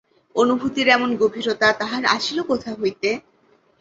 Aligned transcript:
অনুভূতির 0.35 0.87
এমন 0.87 1.09
গভীরতা 1.17 1.67
তাহার 1.73 2.03
আসিল 2.15 2.37
কোথা 2.41 2.71
হইতে? 2.73 3.09